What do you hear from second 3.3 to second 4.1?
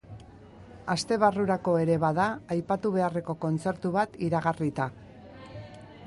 kontzertu